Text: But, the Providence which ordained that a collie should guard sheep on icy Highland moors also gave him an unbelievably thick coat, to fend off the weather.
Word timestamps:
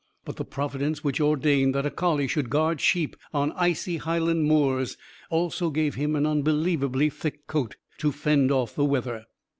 But, 0.25 0.37
the 0.37 0.45
Providence 0.45 1.03
which 1.03 1.21
ordained 1.21 1.75
that 1.75 1.85
a 1.85 1.91
collie 1.91 2.27
should 2.27 2.49
guard 2.49 2.81
sheep 2.81 3.15
on 3.35 3.51
icy 3.51 3.97
Highland 3.97 4.45
moors 4.45 4.97
also 5.29 5.69
gave 5.69 5.93
him 5.93 6.15
an 6.15 6.25
unbelievably 6.25 7.11
thick 7.11 7.45
coat, 7.45 7.75
to 7.99 8.11
fend 8.11 8.51
off 8.51 8.73
the 8.73 8.83
weather. 8.83 9.25